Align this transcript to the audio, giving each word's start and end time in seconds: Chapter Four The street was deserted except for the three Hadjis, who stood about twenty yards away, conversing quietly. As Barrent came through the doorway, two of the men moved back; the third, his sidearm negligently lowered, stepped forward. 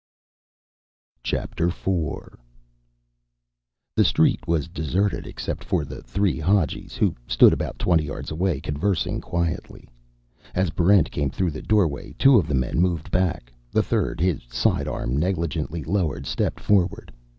Chapter 1.21 1.69
Four 1.69 2.39
The 3.95 4.03
street 4.03 4.47
was 4.47 4.67
deserted 4.67 5.27
except 5.27 5.63
for 5.63 5.85
the 5.85 6.01
three 6.01 6.39
Hadjis, 6.39 6.95
who 6.95 7.13
stood 7.27 7.53
about 7.53 7.77
twenty 7.77 8.05
yards 8.05 8.31
away, 8.31 8.61
conversing 8.61 9.21
quietly. 9.21 9.87
As 10.55 10.71
Barrent 10.71 11.11
came 11.11 11.29
through 11.29 11.51
the 11.51 11.61
doorway, 11.61 12.13
two 12.17 12.39
of 12.39 12.47
the 12.47 12.55
men 12.55 12.79
moved 12.79 13.11
back; 13.11 13.53
the 13.69 13.83
third, 13.83 14.19
his 14.19 14.41
sidearm 14.49 15.17
negligently 15.17 15.83
lowered, 15.83 16.25
stepped 16.25 16.59
forward. 16.59 17.13